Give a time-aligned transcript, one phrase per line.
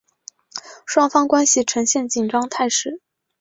[0.87, 3.01] 双方关系呈现紧张态势。